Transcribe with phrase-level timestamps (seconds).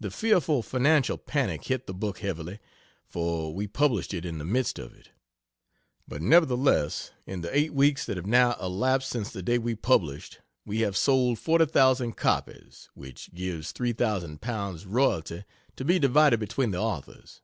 [0.00, 2.60] The fearful financial panic hit the book heavily,
[3.04, 5.10] for we published it in the midst of it.
[6.08, 10.40] But nevertheless in the 8 weeks that have now elapsed since the day we published,
[10.64, 15.44] we have sold 40,000 copies; which gives L3,000 royalty
[15.76, 17.42] to be divided between the authors.